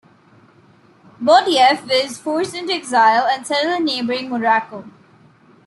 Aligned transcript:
Boudiaf 1.23 1.87
was 1.87 2.17
forced 2.17 2.55
into 2.55 2.73
exile, 2.73 3.27
and 3.29 3.45
settled 3.45 3.77
in 3.81 3.85
neighbouring 3.85 4.31
Morocco. 4.31 4.85